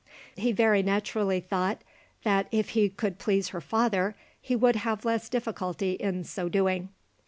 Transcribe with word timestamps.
He 0.35 0.51
very 0.51 0.81
naturally 0.81 1.39
thought 1.39 1.83
that 2.23 2.47
if 2.49 2.69
he 2.69 2.89
could 2.89 3.19
please 3.19 3.49
her 3.49 3.61
father, 3.61 4.15
he 4.41 4.55
would 4.55 4.77
have 4.77 5.05
less 5.05 5.29
difficulty 5.29 5.91
in 5.91 6.23
so 6.23 6.49
doing. 6.49 6.89